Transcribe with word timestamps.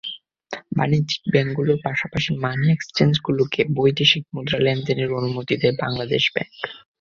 বাণিজ্যিক 0.77 1.21
ব্যাংকগুলোর 1.33 1.77
পাশাপাশি 1.85 2.29
মানি 2.43 2.65
এক্সচেঞ্জগুলোকে 2.69 3.61
বৈদেশিক 3.77 4.23
মুদ্রা 4.33 4.59
লেনদেনের 4.65 5.09
অনুমতি 5.19 5.53
দেয় 5.57 5.75
বাংলাদেশ 5.83 6.23
ব্যাংক। 6.27 6.51